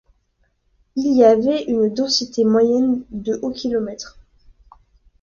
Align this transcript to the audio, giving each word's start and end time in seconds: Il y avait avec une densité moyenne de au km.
Il 0.95 1.15
y 1.15 1.23
avait 1.23 1.57
avec 1.57 1.67
une 1.67 1.93
densité 1.93 2.43
moyenne 2.43 3.03
de 3.11 3.37
au 3.43 3.51
km. 3.51 4.17